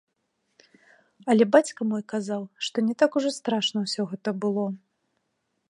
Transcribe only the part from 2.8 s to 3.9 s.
не так ужо страшна